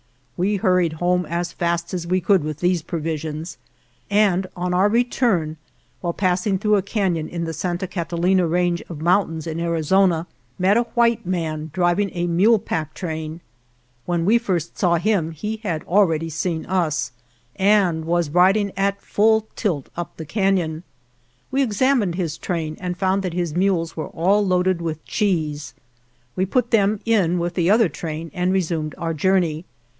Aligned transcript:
We 0.35 0.55
hurried 0.55 0.93
home 0.93 1.27
as 1.27 1.53
fast 1.53 1.93
as 1.93 2.07
we 2.07 2.21
could 2.21 2.43
with 2.43 2.57
these 2.57 2.81
provisions, 2.81 3.59
and 4.09 4.47
on 4.55 4.73
our 4.73 4.89
re 4.89 5.03
turn 5.03 5.57
while 5.99 6.13
passing 6.13 6.57
through 6.57 6.77
a 6.77 6.81
canon 6.81 7.29
in 7.29 7.43
the 7.43 7.53
Santa 7.53 7.85
Catilina 7.85 8.47
range 8.47 8.81
of 8.89 8.99
mountains 8.99 9.45
in 9.45 9.61
Ari 9.61 9.83
zona, 9.83 10.25
met 10.57 10.75
a 10.77 10.81
white 10.95 11.27
man 11.27 11.69
driving 11.71 12.09
a 12.15 12.25
mule 12.25 12.57
pack 12.57 12.97
69 12.97 12.97
f 12.97 12.97
GERONIMO 12.97 13.29
train. 13.29 13.41
When 14.07 14.25
we 14.25 14.39
first 14.39 14.79
saw 14.79 14.95
him 14.95 15.29
he 15.29 15.57
had 15.57 15.83
al 15.87 16.05
ready 16.05 16.31
seen 16.31 16.65
us, 16.65 17.11
and 17.55 18.03
was 18.05 18.31
riding 18.31 18.71
at 18.75 18.99
full 19.03 19.47
tilt 19.55 19.89
up 19.95 20.17
the 20.17 20.25
canon. 20.25 20.81
We 21.51 21.61
examined 21.61 22.15
his 22.15 22.39
train 22.39 22.75
and 22.79 22.97
found 22.97 23.21
that 23.21 23.33
his 23.35 23.53
mules 23.55 23.95
were 23.95 24.07
all 24.09 24.43
loaded 24.43 24.81
with 24.81 25.05
cheese. 25.05 25.75
We 26.35 26.47
put 26.47 26.71
them 26.71 26.99
in 27.05 27.37
with 27.37 27.53
the 27.53 27.69
other 27.69 27.89
train 27.89 28.31
and 28.33 28.51
resumed 28.51 28.95
our 28.97 29.13
journey. 29.13 29.65